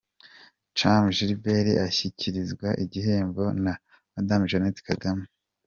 Chumba 0.77 1.09
Gilbert 1.17 1.67
ashyikirizwa 1.87 2.67
igihembo 2.83 3.43
na 3.63 3.73
Madame 4.13 4.47
Jeannette 4.49 4.81
Kagame. 4.89 5.25